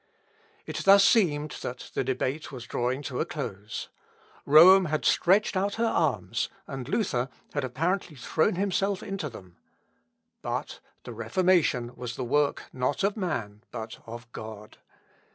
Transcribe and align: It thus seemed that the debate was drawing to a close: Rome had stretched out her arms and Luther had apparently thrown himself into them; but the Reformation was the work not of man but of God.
It 0.65 0.77
thus 0.77 1.03
seemed 1.03 1.51
that 1.61 1.91
the 1.93 2.03
debate 2.03 2.51
was 2.51 2.65
drawing 2.65 3.03
to 3.03 3.19
a 3.19 3.25
close: 3.27 3.89
Rome 4.47 4.85
had 4.85 5.05
stretched 5.05 5.55
out 5.55 5.75
her 5.75 5.85
arms 5.85 6.49
and 6.65 6.89
Luther 6.89 7.29
had 7.53 7.63
apparently 7.63 8.15
thrown 8.15 8.55
himself 8.55 9.03
into 9.03 9.29
them; 9.29 9.57
but 10.41 10.79
the 11.03 11.13
Reformation 11.13 11.95
was 11.95 12.15
the 12.15 12.23
work 12.25 12.63
not 12.73 13.03
of 13.03 13.15
man 13.15 13.61
but 13.71 13.99
of 14.07 14.31
God. 14.31 14.79